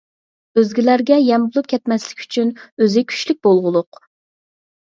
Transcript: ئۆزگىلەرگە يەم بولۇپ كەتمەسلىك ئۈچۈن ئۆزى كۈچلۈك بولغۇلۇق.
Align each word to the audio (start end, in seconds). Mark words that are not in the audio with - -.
ئۆزگىلەرگە 0.59 1.17
يەم 1.25 1.45
بولۇپ 1.49 1.69
كەتمەسلىك 1.73 2.23
ئۈچۈن 2.25 2.51
ئۆزى 2.63 3.07
كۈچلۈك 3.13 3.41
بولغۇلۇق. 3.49 4.05